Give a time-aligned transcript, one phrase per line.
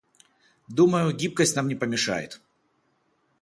[0.67, 2.41] Думаю, гибкость нам не помешает.